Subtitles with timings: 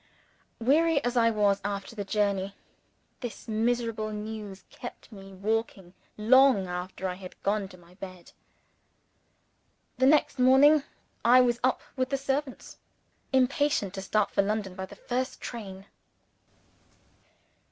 [0.57, 2.55] Weary as I was after the journey,
[3.19, 8.31] this miserable news kept me waking long after I had gone to my bed.
[9.99, 10.81] The next morning,
[11.23, 12.77] I was up with the servants
[13.31, 15.85] impatient to start for London, by the first train.